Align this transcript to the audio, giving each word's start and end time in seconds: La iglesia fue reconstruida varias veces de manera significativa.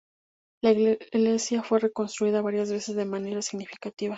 La 0.63 0.71
iglesia 0.71 1.61
fue 1.61 1.77
reconstruida 1.79 2.41
varias 2.41 2.71
veces 2.71 2.95
de 2.95 3.05
manera 3.05 3.43
significativa. 3.43 4.09